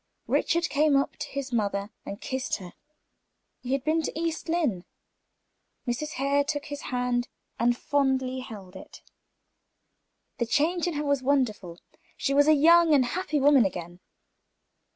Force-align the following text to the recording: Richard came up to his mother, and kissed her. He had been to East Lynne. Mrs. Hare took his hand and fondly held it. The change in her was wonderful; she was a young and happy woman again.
Richard 0.25 0.67
came 0.67 0.97
up 0.97 1.15
to 1.17 1.27
his 1.27 1.53
mother, 1.53 1.91
and 2.07 2.19
kissed 2.19 2.55
her. 2.55 2.73
He 3.61 3.73
had 3.73 3.83
been 3.83 4.01
to 4.01 4.19
East 4.19 4.49
Lynne. 4.49 4.83
Mrs. 5.87 6.13
Hare 6.13 6.43
took 6.43 6.65
his 6.65 6.81
hand 6.89 7.27
and 7.59 7.77
fondly 7.77 8.39
held 8.39 8.75
it. 8.75 9.03
The 10.39 10.47
change 10.47 10.87
in 10.87 10.95
her 10.95 11.05
was 11.05 11.21
wonderful; 11.21 11.77
she 12.17 12.33
was 12.33 12.47
a 12.47 12.55
young 12.55 12.95
and 12.95 13.05
happy 13.05 13.39
woman 13.39 13.63
again. 13.63 13.99